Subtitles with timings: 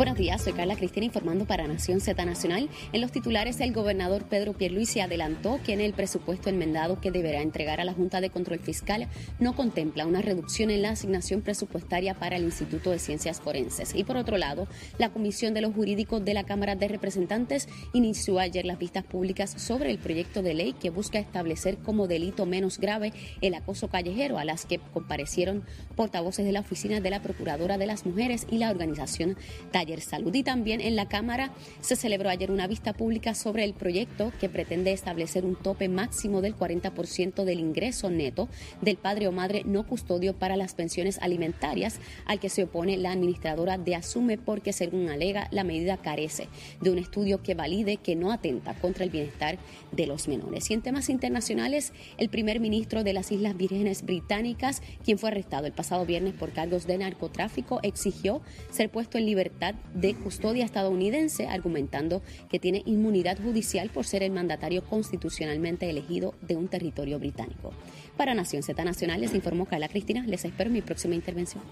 [0.00, 2.70] Buenos días, soy Carla Cristina informando para Nación Z Nacional.
[2.94, 7.42] En los titulares, el gobernador Pedro Pierluisi adelantó que en el presupuesto enmendado que deberá
[7.42, 9.08] entregar a la Junta de Control Fiscal
[9.40, 13.94] no contempla una reducción en la asignación presupuestaria para el Instituto de Ciencias Forenses.
[13.94, 18.38] Y por otro lado, la Comisión de los Jurídicos de la Cámara de Representantes inició
[18.38, 22.78] ayer las vistas públicas sobre el proyecto de ley que busca establecer como delito menos
[22.78, 25.62] grave el acoso callejero, a las que comparecieron
[25.94, 29.36] portavoces de la Oficina de la Procuradora de las Mujeres y la organización
[29.70, 30.32] Taller Salud.
[30.32, 34.48] Y también en la Cámara se celebró ayer una vista pública sobre el proyecto que
[34.48, 38.48] pretende establecer un tope máximo del 40% del ingreso neto
[38.80, 43.12] del padre o madre no custodio para las pensiones alimentarias, al que se opone la
[43.12, 46.48] administradora de Asume porque, según alega, la medida carece
[46.80, 49.58] de un estudio que valide que no atenta contra el bienestar
[49.92, 50.70] de los menores.
[50.70, 55.66] Y en temas internacionales, el primer ministro de las Islas Vírgenes Británicas, quien fue arrestado
[55.66, 61.48] el pasado viernes por cargos de narcotráfico, exigió ser puesto en libertad de custodia estadounidense,
[61.48, 67.72] argumentando que tiene inmunidad judicial por ser el mandatario constitucionalmente elegido de un territorio británico.
[68.16, 70.24] Para Nación Z Nacional les informó Carla Cristina.
[70.26, 71.62] Les espero en mi próxima intervención.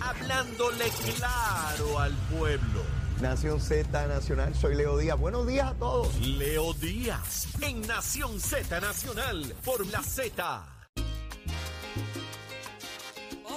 [0.00, 0.84] Hablándole
[1.16, 2.82] claro al pueblo.
[3.20, 5.18] Nación Z Nacional, soy Leo Díaz.
[5.18, 6.18] Buenos días a todos.
[6.26, 10.79] Leo Díaz, en Nación Z Nacional, por la Z.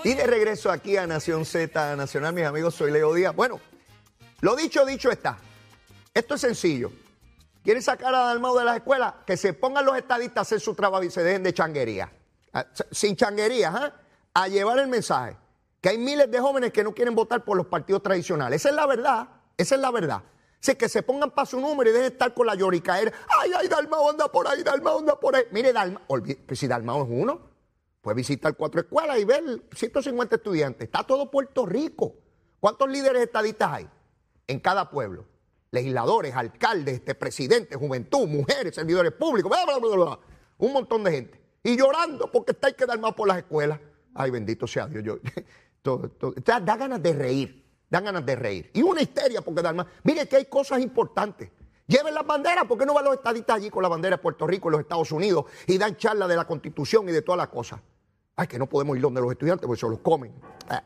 [0.05, 3.33] Y de regreso aquí a Nación Z Nacional, mis amigos, soy Leo Díaz.
[3.33, 3.61] Bueno,
[4.41, 5.37] lo dicho, dicho está.
[6.13, 6.91] Esto es sencillo.
[7.63, 9.13] ¿Quieren sacar a Dalmau de las escuelas?
[9.25, 12.11] Que se pongan los estadistas a hacer su trabajo y se dejen de changuería.
[12.51, 13.93] Ah, sin changuería, ¿ah?
[14.33, 15.37] a llevar el mensaje.
[15.79, 18.59] Que hay miles de jóvenes que no quieren votar por los partidos tradicionales.
[18.61, 19.29] Esa es la verdad.
[19.55, 20.21] Esa es la verdad.
[20.61, 23.11] Así que se pongan para su número y dejen de estar con la lloricaera.
[23.39, 25.43] Ay, ay, Dalmau anda por ahí, Dalmau anda por ahí.
[25.51, 26.01] Mire, Dalmau,
[26.51, 27.52] si Dalmau es uno,
[28.03, 29.41] Puedes visitar cuatro escuelas y ver
[29.73, 30.83] 150 estudiantes.
[30.83, 32.13] Está todo Puerto Rico.
[32.59, 33.89] ¿Cuántos líderes estadistas hay
[34.45, 35.25] en cada pueblo?
[35.71, 39.49] Legisladores, alcaldes, este, presidentes, juventud, mujeres, servidores públicos,
[40.57, 41.41] un montón de gente.
[41.63, 43.79] Y llorando porque está hay que dar más por las escuelas.
[44.13, 45.19] Ay, bendito sea Dios.
[45.81, 46.33] Todo, todo.
[46.45, 48.71] da ganas de reír, da ganas de reír.
[48.73, 49.85] Y una histeria porque dar más.
[50.03, 51.49] Mire que hay cosas importantes.
[51.87, 54.47] Lleven las banderas, ¿por qué no van los estadistas allí con la bandera de Puerto
[54.47, 57.49] Rico y los Estados Unidos y dan charlas de la Constitución y de todas las
[57.49, 57.81] cosas?
[58.35, 60.33] Ay, que no podemos ir donde los estudiantes porque se los comen.
[60.69, 60.83] Ah,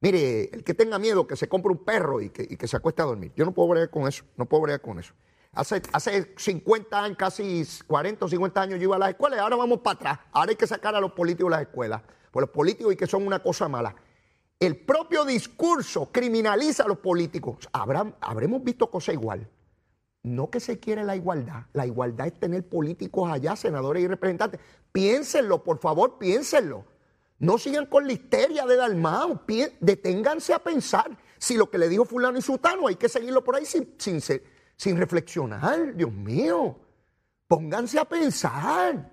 [0.00, 3.06] Mire, el que tenga miedo que se compre un perro y que, se acueste a
[3.06, 3.32] dormir.
[3.34, 5.14] Yo no puedo bregar con eso, no puedo bregar con eso.
[5.52, 9.40] Hace, hace 50 años, casi 40 o 50 años yo iba a las escuelas y
[9.40, 10.18] ahora vamos para atrás.
[10.32, 12.02] Ahora hay que sacar a los políticos de las escuelas.
[12.30, 13.94] Pues los políticos y que son una cosa mala.
[14.58, 17.68] El propio discurso criminaliza a los políticos.
[17.72, 19.48] habremos visto cosas igual.
[20.26, 21.66] No que se quiere la igualdad.
[21.72, 24.60] La igualdad es tener políticos allá, senadores y representantes.
[24.90, 26.84] Piénsenlo, por favor, piénsenlo.
[27.38, 29.72] No sigan con la histeria de.
[29.78, 33.54] Deténganse a pensar si lo que le dijo fulano y sutano hay que seguirlo por
[33.54, 33.94] ahí sin,
[34.76, 35.94] sin, reflexionar.
[35.94, 36.76] Dios mío,
[37.46, 39.08] pónganse a pensar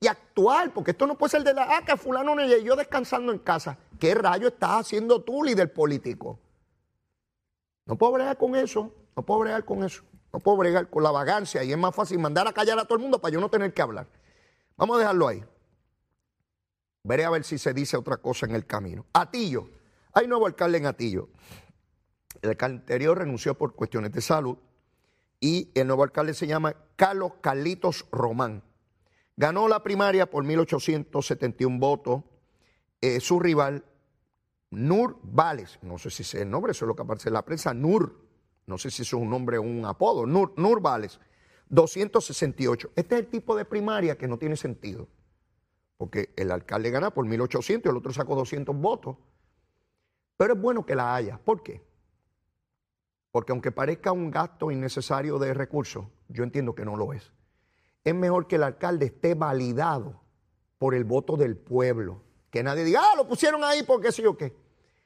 [0.00, 3.32] y actuar, porque esto no puede ser de la, ah, que fulano no yo descansando
[3.32, 3.76] en casa.
[4.00, 6.38] ¿Qué rayo estás haciendo tú, líder político?
[7.84, 10.07] No puedo bregar con eso, no puedo bregar con eso.
[10.32, 12.96] No puedo bregar con la vagancia y es más fácil mandar a callar a todo
[12.96, 14.06] el mundo para yo no tener que hablar.
[14.76, 15.44] Vamos a dejarlo ahí.
[17.02, 19.06] Veré a ver si se dice otra cosa en el camino.
[19.12, 19.70] Atillo.
[20.12, 21.28] Hay nuevo alcalde en Atillo.
[22.42, 24.58] El alcalde anterior renunció por cuestiones de salud
[25.40, 28.62] y el nuevo alcalde se llama Carlos Carlitos Román.
[29.36, 32.24] Ganó la primaria por 1.871 votos.
[33.00, 33.84] Eh, su rival,
[34.70, 37.44] Nur Vales, no sé si es el nombre, eso es lo que aparece en la
[37.44, 38.27] prensa, Nur
[38.68, 40.82] no sé si eso es un nombre o un apodo, Nur, Nur
[41.70, 42.90] 268.
[42.94, 45.08] Este es el tipo de primaria que no tiene sentido,
[45.96, 49.16] porque el alcalde gana por 1.800 y el otro sacó 200 votos.
[50.36, 51.38] Pero es bueno que la haya.
[51.38, 51.82] ¿Por qué?
[53.32, 57.32] Porque aunque parezca un gasto innecesario de recursos, yo entiendo que no lo es.
[58.04, 60.20] Es mejor que el alcalde esté validado
[60.78, 62.22] por el voto del pueblo.
[62.50, 64.54] Que nadie diga, ah, lo pusieron ahí porque sí o qué.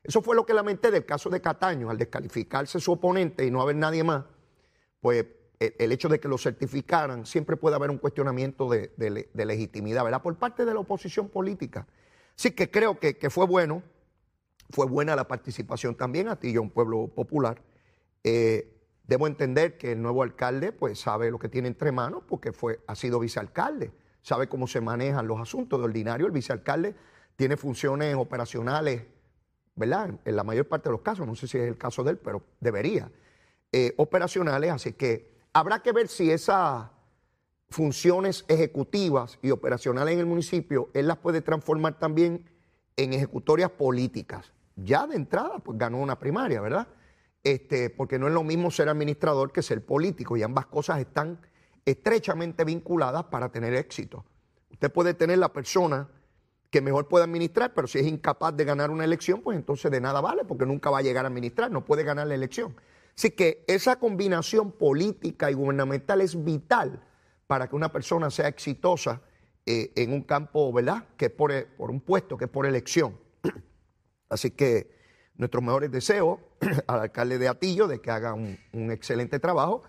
[0.02, 3.62] Eso fue lo que lamenté del caso de Cataño, al descalificarse su oponente y no
[3.62, 4.24] haber nadie más,
[5.00, 5.26] pues
[5.78, 10.22] el, hecho de que lo certificaran, siempre puede haber un cuestionamiento de, legitimidad, ¿verdad?
[10.22, 11.86] Por parte de la oposición política.
[12.36, 13.82] Así que creo que, fue bueno,
[14.70, 17.62] fue buena la participación también, a ti, un pueblo popular.
[18.24, 22.52] Eh, debo entender que el nuevo alcalde pues sabe lo que tiene entre manos porque
[22.52, 25.78] fue, ha sido vicealcalde, sabe cómo se manejan los asuntos.
[25.78, 26.94] De ordinario, el vicealcalde
[27.36, 29.02] tiene funciones operacionales
[29.74, 30.10] ¿verdad?
[30.24, 32.18] En la mayor parte de los casos, no sé si es el caso de él,
[32.18, 33.10] pero debería,
[33.72, 36.86] eh, operacionales, así que habrá que ver si esas
[37.70, 42.44] funciones ejecutivas y operacionales en el municipio, él las puede transformar también
[42.96, 44.52] en ejecutorias políticas.
[44.74, 46.88] ya de entrada, pues ganó una primaria, ¿verdad?
[47.44, 51.38] Este, porque no es lo mismo ser administrador que ser político y ambas cosas están
[51.84, 54.24] estrechamente vinculadas para tener éxito.
[54.70, 56.08] Usted puede tener la persona
[56.72, 60.00] que mejor puede administrar, pero si es incapaz de ganar una elección, pues entonces de
[60.00, 62.74] nada vale, porque nunca va a llegar a administrar, no puede ganar la elección.
[63.14, 67.04] Así que esa combinación política y gubernamental es vital
[67.46, 69.20] para que una persona sea exitosa
[69.66, 71.04] eh, en un campo, ¿verdad?
[71.18, 73.20] Que es por, por un puesto, que es por elección.
[74.30, 74.96] Así que
[75.36, 76.40] nuestros mejores deseos
[76.86, 78.56] al alcalde de Atillo de que haga un,
[78.90, 79.82] excelente trabajo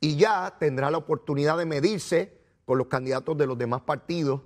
[0.00, 4.42] y ya tendrá la oportunidad de medirse con los candidatos de los demás partidos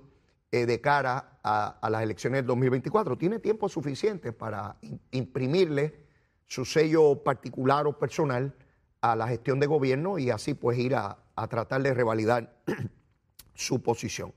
[0.53, 3.17] eh, de cara a, las elecciones del 2024.
[3.17, 4.77] Tiene tiempo suficiente para
[5.11, 6.05] imprimirle
[6.47, 8.53] su sello particular o personal
[9.01, 11.17] a la gestión de gobierno y así pues ir a,
[11.49, 12.55] tratar de revalidar
[13.55, 14.31] su posición.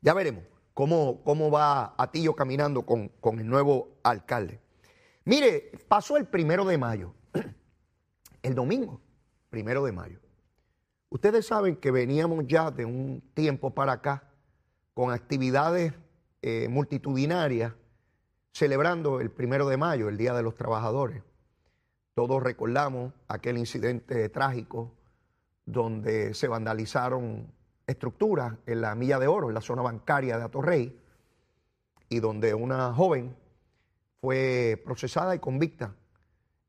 [0.00, 4.60] Ya veremos cómo, cómo va Atillo caminando con, con el nuevo alcalde.
[5.24, 7.12] Mire, pasó el primero de mayo,
[8.42, 9.00] el domingo,
[9.50, 10.20] primero de mayo.
[11.08, 14.30] Ustedes saben que veníamos ya de un tiempo para acá
[14.94, 15.92] con actividades
[16.46, 17.72] eh, multitudinarias
[18.52, 21.22] celebrando el primero de mayo, el Día de los Trabajadores.
[22.12, 24.92] Todos recordamos aquel incidente trágico
[25.64, 27.50] donde se vandalizaron
[27.86, 31.00] estructuras en la Milla de Oro, en la zona bancaria de Atorrey,
[32.10, 33.34] y donde una joven
[34.20, 35.94] fue procesada y convicta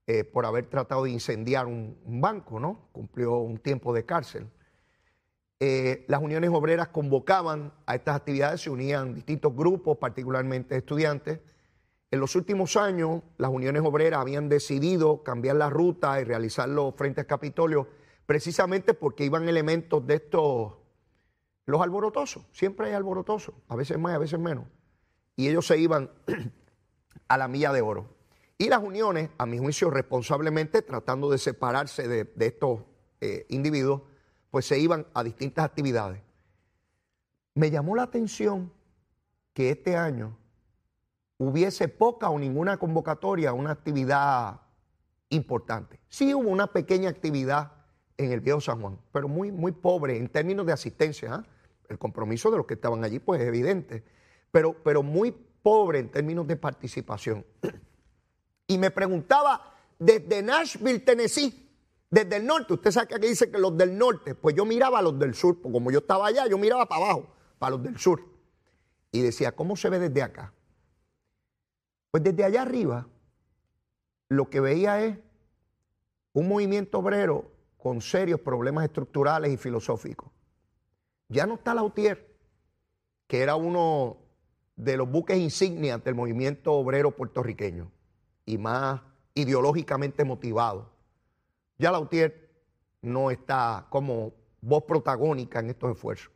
[0.07, 2.87] eh, por haber tratado de incendiar un, banco, ¿no?
[2.93, 4.47] Cumplió un tiempo de cárcel.
[5.59, 11.39] Eh, las uniones obreras convocaban a estas actividades, se unían distintos grupos, particularmente estudiantes.
[12.11, 17.21] En los últimos años, las uniones obreras habían decidido cambiar la ruta y realizarlo frente
[17.21, 17.87] al Capitolio,
[18.25, 20.73] precisamente porque iban elementos de estos,
[21.65, 22.43] los alborotosos.
[22.51, 24.65] Siempre hay alborotosos, a veces más, a veces menos.
[25.37, 26.11] Y ellos se iban
[27.27, 28.15] a la milla de oro.
[28.57, 32.81] Y las uniones, a mi juicio, responsablemente tratando de separarse de, estos
[33.19, 34.03] eh, individuos,
[34.55, 36.21] pues se iban a distintas actividades.
[37.55, 38.71] Me llamó la atención
[39.51, 40.37] que este año
[41.37, 44.61] hubiese poca o ninguna convocatoria a una actividad
[45.27, 45.99] importante.
[46.07, 47.73] Sí hubo una pequeña actividad
[48.15, 51.33] en el Viejo San Juan, pero muy, muy pobre en términos de asistencia.
[51.33, 51.43] ¿ah?
[51.89, 54.05] El compromiso de los que estaban allí, pues es evidente,
[54.51, 57.45] pero, pero muy pobre en términos de participación.
[58.67, 61.64] Y me preguntaba desde Nashville, Tennessee,
[62.09, 64.99] desde el norte, usted sabe que aquí dice que los del norte, pues yo miraba
[64.99, 67.83] a los del sur, porque como yo estaba allá, yo miraba para abajo, para los
[67.83, 68.21] del sur.
[69.11, 70.53] Y decía, ¿cómo se ve desde acá?
[72.11, 73.07] Pues desde allá arriba,
[74.29, 75.17] lo que veía es
[76.33, 80.31] un movimiento obrero con serios problemas estructurales y filosóficos.
[81.29, 82.35] Ya no está Lautier,
[83.27, 84.17] que era uno
[84.75, 87.91] de los buques insignias del movimiento obrero puertorriqueño
[88.45, 89.01] y más
[89.33, 90.94] ideológicamente motivado.
[91.77, 92.49] Ya Lautier
[93.01, 96.31] no está como voz protagónica en estos esfuerzos.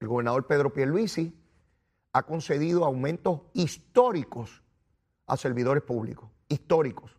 [0.00, 1.34] El gobernador Pedro Pierluisi
[2.12, 4.62] ha concedido aumentos históricos
[5.26, 7.16] a servidores públicos, históricos.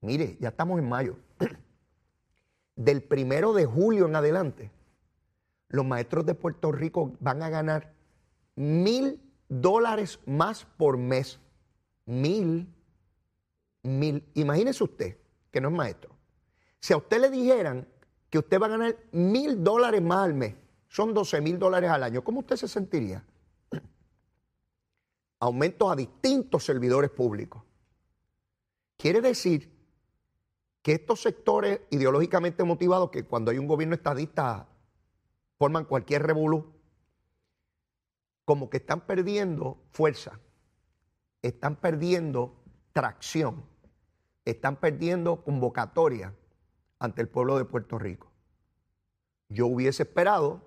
[0.00, 1.16] Mire, ya estamos en mayo.
[2.76, 4.70] Del primero de julio en adelante,
[5.68, 7.94] los maestros de Puerto Rico van a ganar
[8.56, 11.40] mil dólares más por mes.
[12.06, 12.68] Mil,
[13.82, 14.24] mil.
[14.34, 15.16] Imagínese usted,
[15.50, 16.13] que no es maestro.
[16.84, 17.88] Si a usted le dijeran
[18.28, 20.54] que usted va a ganar mil dólares más al mes,
[20.86, 23.24] son 12 mil dólares al año, ¿cómo usted se sentiría?
[25.40, 27.62] Aumentos a distintos servidores públicos.
[28.98, 29.72] Quiere decir
[30.82, 34.68] que estos sectores ideológicamente motivados, que cuando hay un gobierno estadista
[35.56, 36.70] forman cualquier revolú,
[38.44, 40.38] como que están perdiendo fuerza,
[41.40, 42.62] están perdiendo
[42.92, 43.64] tracción,
[44.44, 46.34] están perdiendo convocatoria
[47.04, 48.32] ante el pueblo de Puerto Rico.
[49.48, 50.62] Yo hubiese esperado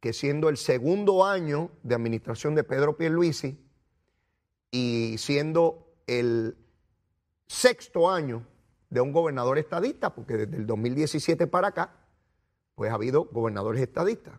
[0.00, 3.58] que siendo el segundo año de administración de Pedro Pierluisi
[4.70, 6.56] y siendo el
[7.46, 8.46] sexto año
[8.88, 11.94] de un gobernador estadista, porque desde el 2017 para acá,
[12.74, 14.34] pues ha habido gobernadores estadistas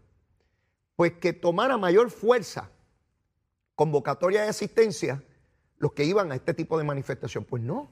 [1.01, 2.69] pues que tomara mayor fuerza
[3.73, 5.23] convocatoria de asistencia
[5.79, 7.43] los que iban a este tipo de manifestación.
[7.43, 7.89] Pues no.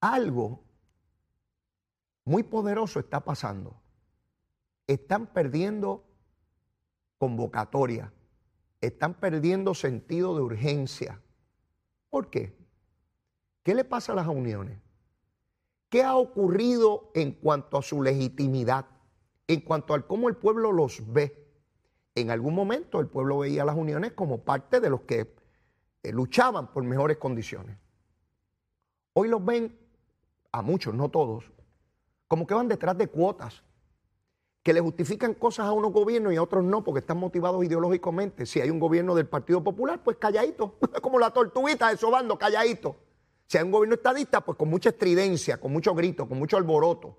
[0.00, 0.64] Algo
[2.30, 3.74] muy poderoso está pasando.
[4.86, 6.04] Están perdiendo
[7.18, 8.12] convocatoria.
[8.80, 11.20] Están perdiendo sentido de urgencia.
[12.08, 12.56] ¿Por qué?
[13.64, 14.78] ¿Qué le pasa a las uniones?
[15.88, 18.86] ¿Qué ha ocurrido en cuanto a su legitimidad?
[19.48, 21.52] En cuanto al cómo el pueblo los ve.
[22.14, 25.34] En algún momento el pueblo veía las uniones como parte de los que
[26.04, 27.76] eh, luchaban por mejores condiciones.
[29.14, 29.76] Hoy los ven,
[30.52, 31.50] a muchos, no todos,
[32.30, 33.60] como que van detrás de cuotas,
[34.62, 38.46] que le justifican cosas a unos gobiernos y a otros no, porque están motivados ideológicamente.
[38.46, 42.94] Si hay un gobierno del Partido Popular, pues calladito, como la tortuguita de Sobando, calladito.
[43.48, 47.16] Si hay un gobierno estadista, pues con mucha estridencia, con mucho grito, con mucho alboroto,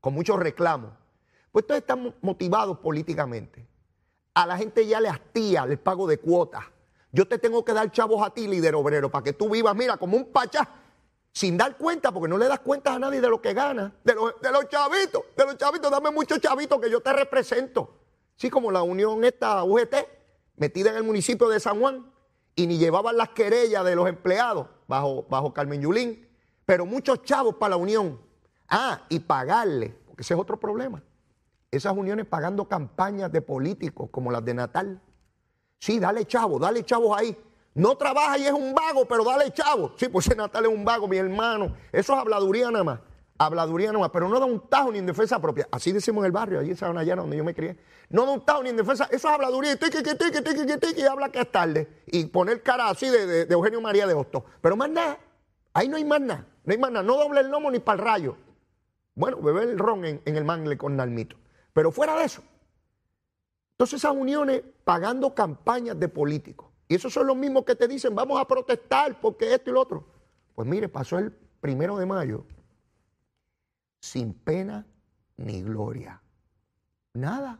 [0.00, 0.92] con mucho reclamo.
[1.50, 3.66] Pues todos están motivados políticamente.
[4.34, 6.62] A la gente ya le hastía el pago de cuotas.
[7.10, 9.96] Yo te tengo que dar chavos a ti, líder obrero, para que tú vivas, mira,
[9.96, 10.68] como un pachá,
[11.34, 14.14] sin dar cuenta, porque no le das cuenta a nadie de lo que gana, de,
[14.14, 14.34] los,
[14.68, 17.98] chavitos, de los chavitos, dame muchos chavitos que yo te represento.
[18.36, 19.94] Sí, como la unión esta UGT,
[20.56, 22.08] metida en el municipio de San Juan,
[22.54, 26.28] y ni llevaban las querellas de los empleados bajo, bajo Carmen Yulín,
[26.64, 28.20] pero muchos chavos para la unión.
[28.68, 31.02] Ah, y pagarle, porque ese es otro problema.
[31.72, 35.02] Esas uniones pagando campañas de políticos como las de Natal.
[35.80, 37.36] Sí, dale chavo, dale chavos ahí.
[37.74, 39.92] No trabaja y es un vago, pero dale chavo.
[39.96, 41.76] Sí, pues ese Natal es un vago, mi hermano.
[41.90, 43.00] Eso es habladuría nada más.
[43.36, 45.66] Habladuría nada más, pero no da un tajo ni en defensa propia.
[45.72, 47.76] Así decimos en el barrio, allí en Sabana Llana, donde yo me crié.
[48.10, 49.08] No da un tajo ni en defensa.
[49.10, 49.76] Eso es habladuría.
[49.76, 52.02] Tiki, tiki, tiki, tiki, tiki, y habla que es tarde.
[52.06, 54.44] Y poner cara así de, Eugenio María de Hostos.
[54.60, 55.18] Pero más nada.
[55.72, 56.46] Ahí no hay más nada.
[56.64, 57.04] No hay más nada.
[57.04, 58.36] No doble el lomo ni para el rayo.
[59.16, 61.36] Bueno, beber el ron en, en el mangle con Nalmito.
[61.72, 62.42] Pero fuera de eso.
[63.72, 66.73] Entonces esas uniones pagando campañas de políticos.
[66.88, 69.80] Y esos son los mismos que te dicen, vamos a protestar porque esto y lo
[69.80, 70.04] otro.
[70.54, 72.44] Pues mire, pasó el primero de mayo
[74.00, 74.86] sin pena
[75.38, 76.20] ni gloria.
[77.14, 77.58] Nada.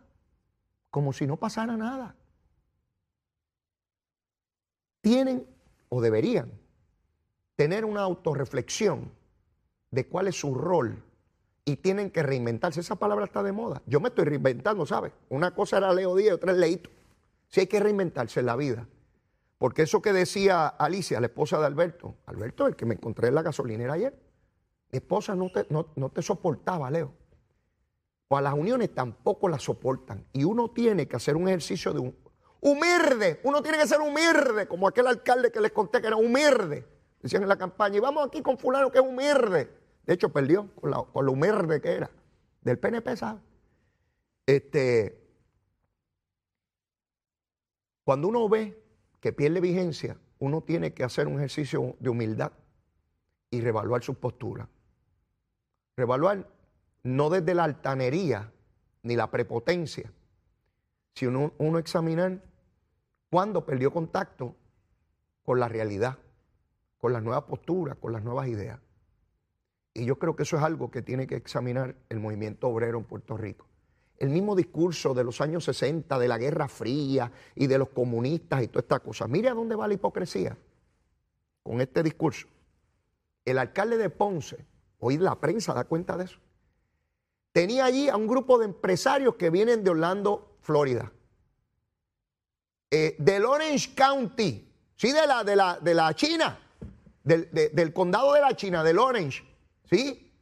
[0.91, 2.15] Como si no pasara nada.
[5.01, 5.47] Tienen
[5.89, 6.53] o deberían
[7.57, 9.11] tener una autorreflexión
[9.91, 11.03] de cuál es su rol
[11.65, 12.81] y tienen que reinventarse.
[12.81, 13.83] Esa palabra está de moda.
[13.87, 15.13] Yo me estoy reinventando, ¿sabes?
[15.31, 16.91] Una cosa era Leo Díaz otra es Leito.
[17.49, 18.87] Si hay que reinventarse en la vida.
[19.59, 23.35] Porque eso que decía Alicia, la esposa de Alberto, Alberto, el que me encontré en
[23.35, 24.19] la gasolinera ayer,
[24.91, 27.13] mi esposa no te, no, no te soportaba, Leo.
[28.29, 30.27] O a las uniones tampoco las soportan.
[30.33, 32.17] Y uno tiene que hacer un ejercicio de un,
[32.65, 33.41] humilde.
[33.45, 36.87] Uno tiene que ser humilde, como aquel alcalde que les conté que era humilde.
[37.21, 39.71] Decían en la campaña, y vamos aquí con fulano que es humilde.
[40.05, 42.11] De hecho, perdió con, con lo humilde que era.
[42.63, 43.43] Del PNP, ¿sabes?
[44.47, 45.23] Este,
[48.03, 48.83] cuando uno ve
[49.25, 52.53] que pierde vigencia, uno tiene que hacer un ejercicio de humildad
[53.51, 54.69] y revaluar su postura.
[55.97, 56.47] Revaluar
[57.05, 58.53] no desde la altanería
[59.03, 60.13] ni la prepotencia,
[61.15, 62.43] sino uno examinar
[63.31, 64.57] cuándo perdió contacto
[65.43, 66.19] con la realidad,
[66.99, 68.79] con las nuevas posturas, con las nuevas ideas.
[69.95, 73.05] Y yo creo que eso es algo que tiene que examinar el movimiento obrero en
[73.05, 73.67] Puerto Rico.
[74.19, 78.63] El mismo discurso de los años 60, de la Guerra Fría y de los comunistas
[78.63, 79.27] y toda esta cosa.
[79.27, 80.57] Mire a dónde va la hipocresía
[81.63, 82.47] con este discurso.
[83.45, 84.65] El alcalde de Ponce,
[85.01, 86.39] hoy la prensa da cuenta de eso,
[87.53, 91.13] tenía allí a un grupo de empresarios que vienen de Orlando, Florida.
[92.91, 96.59] Eh, del Orange County, sí, de la, de la, de la China,
[97.25, 99.43] del, de, del condado de la China, del Orange,
[99.91, 100.33] ¿sí?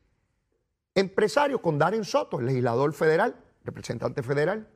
[0.94, 4.69] Empresarios con Darren Soto, el legislador federal, representante federal.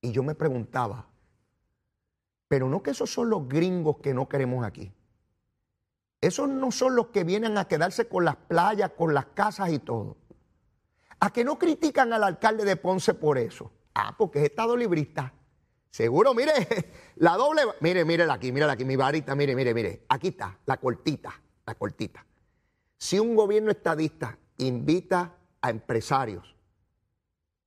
[0.00, 1.08] Y yo me preguntaba,
[2.48, 4.92] pero no que esos son los gringos que no queremos aquí.
[6.20, 9.78] Esos no son los que vienen a quedarse con las playas, con las casas y
[9.78, 10.16] todo.
[11.20, 13.72] A que no critican al alcalde de Ponce por eso.
[13.94, 15.32] Ah, porque es estado librista.
[15.90, 16.52] Seguro, mire,
[17.16, 17.62] la doble.
[17.80, 20.04] Mire, mire aquí, mire aquí, mi varita, mire, mire, mire.
[20.08, 22.24] Aquí está, la cortita, la cortita.
[22.98, 26.55] Si un gobierno estadista invita a empresarios,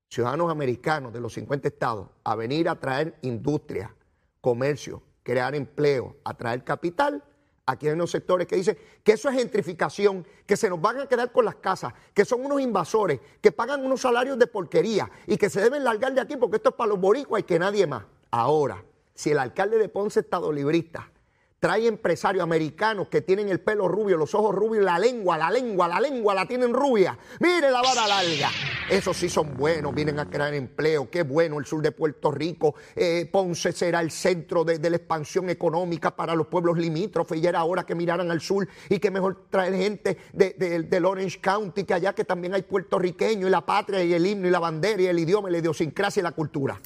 [0.10, 3.96] ciudadanos americanos de los 50 estados, a venir a traer industria,
[4.42, 7.24] comercio, crear empleo, a traer capital,
[7.66, 11.08] aquí hay unos sectores que dicen que eso es gentrificación, que se nos van a
[11.08, 15.38] quedar con las casas, que son unos invasores, que pagan unos salarios de porquería y
[15.38, 17.86] que se deben largar de aquí porque esto es para los boricuas y que nadie
[17.86, 18.04] más.
[18.32, 21.12] Ahora, si el alcalde de Ponce estado librista
[21.60, 25.88] trae empresarios americanos que tienen el pelo rubio, los ojos rubios, la lengua, la lengua,
[25.88, 27.18] la lengua la tienen rubia.
[27.39, 28.50] Mire la vara larga.
[28.89, 31.10] Esos sí son buenos, vienen a crear empleo.
[31.10, 32.75] Qué bueno el sur de Puerto Rico.
[32.96, 37.42] Eh, Ponce será el centro de, la expansión económica para los pueblos limítrofes.
[37.42, 41.06] Y era hora que miraran al sur y que mejor traer gente de, de, del
[41.06, 44.51] Orange County, que allá que también hay puertorriqueños y la patria y el himno y
[44.51, 46.80] la bandera y el idioma y la idiosincrasia y la cultura.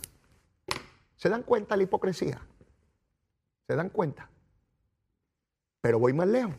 [1.16, 2.42] ¿Se dan cuenta la hipocresía?
[3.66, 4.33] ¿Se dan cuenta?
[5.84, 6.56] Pero voy más lejos.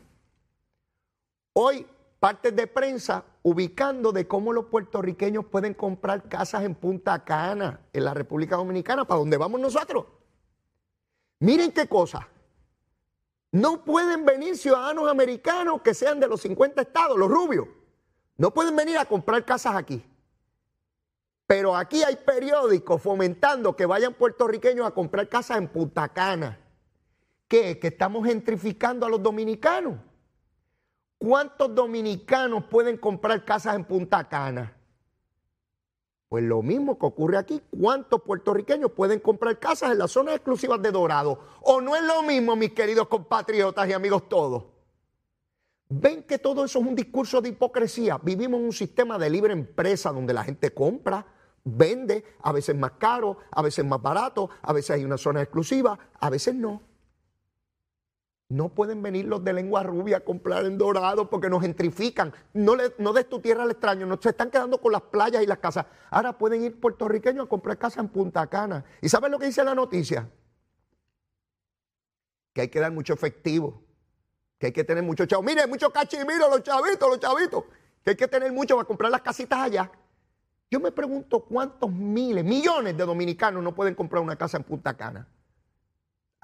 [1.54, 1.86] Hoy,
[2.20, 8.04] partes de prensa ubicando de cómo los puertorriqueños pueden comprar casas en Punta Cana, en
[8.04, 10.04] la República Dominicana, para donde vamos nosotros.
[11.38, 12.28] Miren qué cosa.
[13.50, 17.66] No pueden venir ciudadanos americanos que sean de los 50 estados, los rubios.
[18.36, 20.04] No pueden venir a comprar casas aquí.
[21.46, 26.60] Pero aquí hay periódicos fomentando que vayan puertorriqueños a comprar casas en Punta Cana.
[27.54, 27.78] ¿Qué?
[27.78, 29.94] Que estamos gentrificando a los dominicanos.
[31.18, 34.76] ¿Cuántos dominicanos pueden comprar casas en Punta Cana?
[36.28, 37.62] Pues lo mismo que ocurre aquí.
[37.70, 41.38] ¿Cuántos puertorriqueños pueden comprar casas en las zonas exclusivas de Dorado?
[41.60, 44.64] ¿O no es lo mismo, mis queridos compatriotas y amigos todos?
[45.88, 48.18] Ven que todo eso es un discurso de hipocresía.
[48.20, 51.24] Vivimos en un sistema de libre empresa donde la gente compra,
[51.62, 55.96] vende, a veces más caro, a veces más barato, a veces hay una zona exclusiva,
[56.18, 56.93] a veces no.
[58.48, 62.32] No pueden venir los de lengua rubia a comprar en dorado porque nos gentrifican.
[62.52, 65.58] No, des tu tierra al extraño, no se están quedando con las playas y las
[65.58, 65.86] casas.
[66.10, 68.84] Ahora pueden ir puertorriqueños a comprar casa en Punta Cana.
[69.00, 70.28] ¿Y sabes lo que dice la noticia?
[72.52, 73.82] Que hay que dar mucho efectivo,
[74.58, 75.42] que hay que tener mucho chavo.
[75.42, 77.64] Mire, mucho cachimiro, los chavitos, los chavitos.
[78.04, 79.90] Que hay que tener mucho para comprar las casitas allá.
[80.70, 84.94] Yo me pregunto cuántos miles, millones de dominicanos no pueden comprar una casa en Punta
[84.96, 85.26] Cana.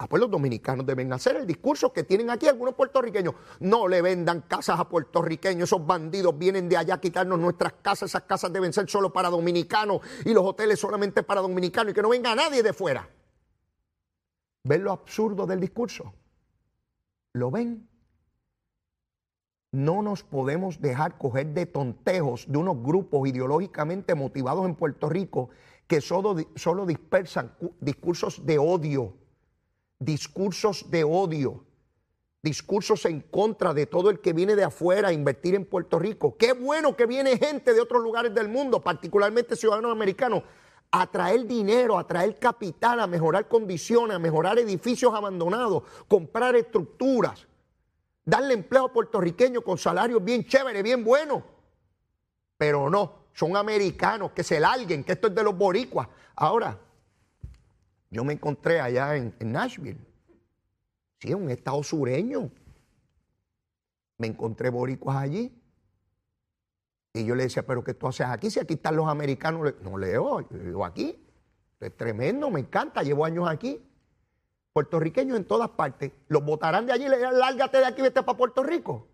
[0.03, 3.35] Ah, pues los dominicanos deben hacer el discurso que tienen aquí algunos puertorriqueños.
[3.59, 8.09] No le vendan casas a puertorriqueños, esos bandidos vienen de allá a quitarnos nuestras casas,
[8.09, 12.01] esas casas deben ser solo para dominicanos y los hoteles solamente para dominicanos y que
[12.01, 13.11] no venga nadie de fuera.
[14.65, 16.15] ¿Ven lo absurdo del discurso?
[17.35, 17.87] ¿Lo ven?
[19.73, 25.51] No nos podemos dejar coger de tontejos de unos grupos ideológicamente motivados en Puerto Rico
[25.87, 29.20] que solo, solo dispersan discursos de odio
[30.01, 31.65] discursos de odio,
[32.43, 36.37] discursos en contra de todo el que viene de afuera a invertir en Puerto Rico.
[36.37, 40.43] Qué bueno que viene gente de otros lugares del mundo, particularmente ciudadanos americanos,
[40.91, 47.47] a traer dinero, a traer capital, a mejorar condiciones, a mejorar edificios abandonados, comprar estructuras,
[48.25, 51.43] darle empleo a puertorriqueños con salarios bien chéveres, bien buenos.
[52.57, 56.09] Pero no, son americanos, que se larguen, que esto es de los boricuas.
[56.35, 56.79] Ahora,
[58.11, 60.01] yo me encontré allá en, Nashville.
[61.19, 62.51] Sí, un estado sureño.
[64.19, 65.53] Me encontré boricuas allí.
[67.13, 68.51] Y yo le decía, pero ¿qué tú haces aquí?
[68.51, 69.75] Si aquí están los americanos.
[69.83, 71.17] No leo, yo vivo aquí.
[71.79, 73.81] Es tremendo, me encanta, llevo años aquí.
[74.73, 76.13] Puertorriqueños en todas partes.
[76.29, 79.07] Los votarán de allí le dirán, lárgate de aquí, vete para Puerto Rico.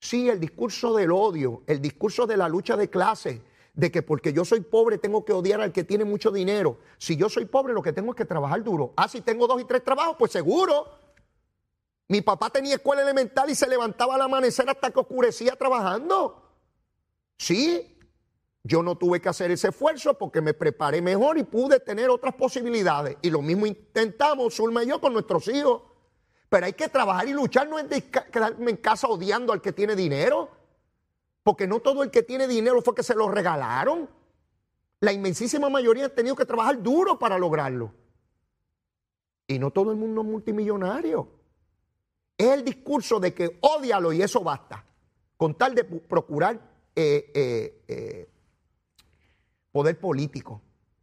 [0.00, 3.42] Sí, el discurso del odio, el discurso de la lucha de clase,
[3.76, 6.78] de que porque yo soy pobre tengo que odiar al que tiene mucho dinero.
[6.96, 8.94] Si yo soy pobre, lo que tengo es que trabajar duro.
[8.96, 10.88] Ah, si tengo dos y tres trabajos, pues seguro.
[12.08, 16.42] Mi papá tenía escuela elemental y se levantaba al amanecer hasta que oscurecía trabajando.
[17.36, 17.98] Sí,
[18.62, 22.34] yo no tuve que hacer ese esfuerzo porque me preparé mejor y pude tener otras
[22.34, 23.18] posibilidades.
[23.20, 25.82] Y lo mismo intentamos, Zulma y yo, con nuestros hijos.
[26.48, 27.86] Pero hay que trabajar y luchar, no es
[28.32, 30.55] quedarme en casa odiando al que tiene dinero.
[31.46, 34.10] Porque no todo el que tiene dinero fue que se lo regalaron.
[34.98, 37.92] La inmensísima mayoría ha tenido que trabajar duro para lograrlo.
[39.46, 41.28] Y no todo el mundo es multimillonario.
[42.36, 44.84] Es el discurso de que odialo y eso basta.
[45.36, 46.58] Con tal de procurar
[46.96, 48.28] eh, eh, eh,
[49.70, 50.60] poder político.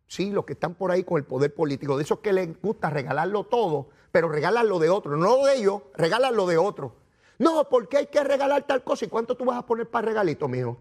[0.08, 1.96] Sí, los que están por ahí con el poder político.
[1.96, 5.16] De esos que les gusta regalarlo todo, pero regalarlo de otro.
[5.16, 7.03] No lo de ellos, regalarlo de otro.
[7.44, 9.04] No, porque hay que regalar tal cosa.
[9.04, 10.78] ¿Y cuánto tú vas a poner para regalito, mijo?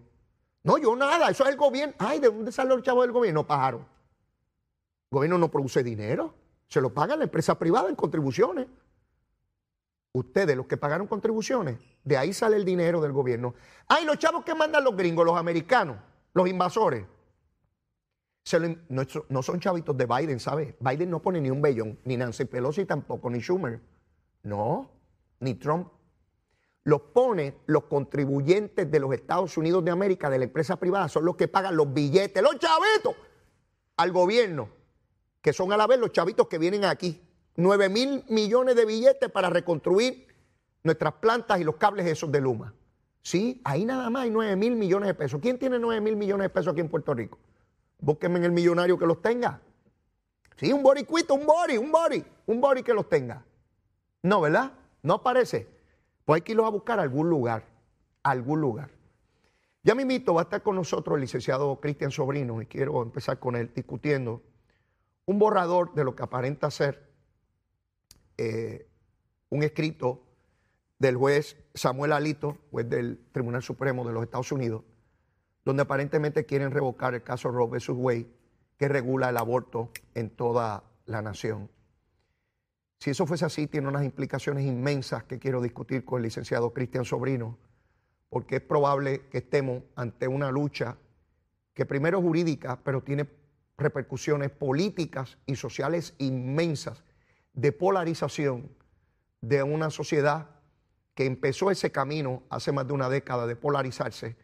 [0.63, 1.93] No, yo nada, eso es el gobierno.
[1.99, 3.45] Ay, ¿de dónde salen los chavos del gobierno?
[3.45, 3.79] Pájaro.
[3.79, 6.33] El gobierno no produce dinero.
[6.69, 8.67] Se lo paga la empresa privada en contribuciones.
[10.13, 13.55] Ustedes, los que pagaron contribuciones, de ahí sale el dinero del gobierno.
[13.89, 15.97] Ay, los chavos que mandan los gringos, los americanos,
[16.33, 17.05] los invasores.
[18.87, 20.75] no, son chavitos de Biden, ¿sabes?
[20.79, 23.81] Biden no pone ni un bellón, ni Nancy Pelosi tampoco, ni Schumer.
[24.43, 24.89] No,
[25.41, 25.89] ni Trump
[26.85, 31.25] los pone los contribuyentes de los Estados Unidos de América, de la empresa privada, son
[31.25, 33.15] los que pagan los billetes, los chavitos,
[33.97, 34.69] al gobierno,
[35.41, 37.21] que son a la vez los chavitos que vienen aquí.
[37.55, 40.27] 9 mil millones de billetes para reconstruir
[40.83, 42.73] nuestras plantas y los cables esos de Luma.
[43.21, 45.39] Sí, ahí nada más hay 9 mil millones de pesos.
[45.41, 47.37] ¿Quién tiene 9 mil millones de pesos aquí en Puerto Rico?
[47.99, 49.61] Búsquenme en el millonario que los tenga.
[50.57, 53.45] Sí, un boricuito, un bori, un bori, un bori que los tenga.
[54.23, 54.73] No, ¿verdad?
[55.01, 55.72] No aparece.
[56.25, 57.65] Pues hay que irlos a buscar a algún lugar,
[58.23, 58.91] a algún lugar.
[59.83, 63.39] Ya mi mito va a estar con nosotros el licenciado Cristian Sobrino y quiero empezar
[63.39, 64.41] con él discutiendo
[65.25, 67.09] un borrador de lo que aparenta ser
[68.37, 68.87] eh,
[69.49, 70.23] un escrito
[70.99, 74.83] del juez Samuel Alito, juez del Tribunal Supremo de los Estados Unidos,
[75.65, 77.89] donde aparentemente quieren revocar el caso Roe vs.
[77.89, 78.27] Wade,
[78.77, 81.69] que regula el aborto en toda la nación.
[83.03, 87.03] Si eso fuese así, tiene unas implicaciones inmensas que quiero discutir con el licenciado Cristian
[87.03, 87.57] Sobrino,
[88.29, 90.95] porque es probable que estemos ante una lucha
[91.73, 93.27] que primero es jurídica, pero tiene
[93.77, 97.03] repercusiones políticas y sociales inmensas
[97.51, 98.71] de polarización
[99.41, 100.51] de una sociedad
[101.13, 104.37] que empezó ese camino hace más de una década de polarizarse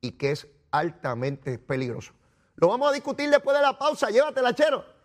[0.00, 2.12] y que es altamente peligroso.
[2.56, 4.10] Lo vamos a discutir después de la pausa.
[4.10, 4.99] Llévatela, chero.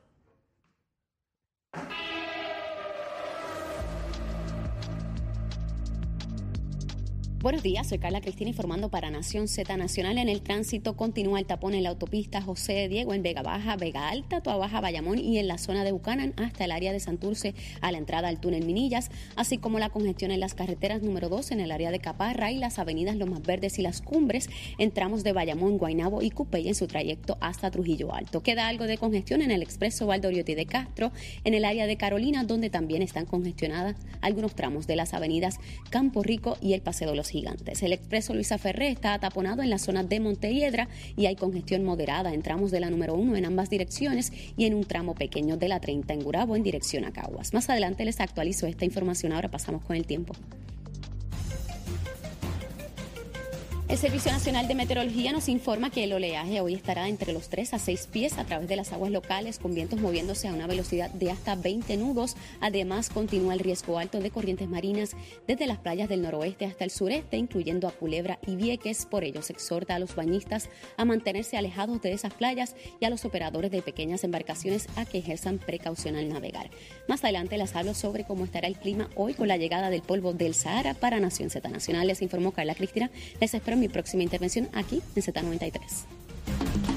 [7.45, 10.17] Buenos días, soy Carla Cristina informando para Nación Z Nacional.
[10.17, 14.09] En el tránsito continúa el tapón en la autopista José Diego en Vega Baja, Vega
[14.09, 17.53] Alta, Toa Baja, Bayamón y en la zona de Bucanan hasta el área de Santurce
[17.81, 21.51] a la entrada al túnel Minillas, así como la congestión en las carreteras número 2
[21.51, 25.23] en el área de Caparra y las avenidas Lomas Verdes y Las Cumbres en tramos
[25.23, 28.41] de Bayamón, Guaynabo y Cupey en su trayecto hasta Trujillo Alto.
[28.41, 31.11] Queda algo de congestión en el expreso Valdoriotti de Castro
[31.43, 35.59] en el área de Carolina, donde también están congestionadas algunos tramos de las avenidas
[35.91, 37.83] Campo Rico y el Paseo de los gigantes.
[37.83, 42.33] El expreso Luisa Ferré está taponado en la zona de Montehiedra y hay congestión moderada
[42.33, 45.67] en tramos de la número 1 en ambas direcciones y en un tramo pequeño de
[45.67, 47.53] la 30 en Gurabo en dirección a Caguas.
[47.53, 50.33] Más adelante les actualizo esta información, ahora pasamos con el tiempo.
[53.95, 57.75] El Servicio Nacional de Meteorología nos informa que el oleaje hoy estará entre los 3
[57.75, 61.09] a 6 pies a través de las aguas locales, con vientos moviéndose a una velocidad
[61.11, 62.35] de hasta 20 nudos.
[62.59, 65.15] Además, continúa el riesgo alto de corrientes marinas
[65.47, 69.05] desde las playas del noroeste hasta el sureste, incluyendo a Culebra y Vieques.
[69.05, 73.09] Por ello, se exhorta a los bañistas a mantenerse alejados de esas playas y a
[73.09, 76.69] los operadores de pequeñas embarcaciones a que ejerzan precaución al navegar.
[77.07, 80.33] Más adelante les hablo sobre cómo estará el clima hoy con la llegada del polvo
[80.33, 82.07] del Sahara para Nación Z Nacional.
[82.07, 83.09] Les informó Carla Cristina.
[83.39, 86.94] Les espero mi próxima intervención aquí en Z93.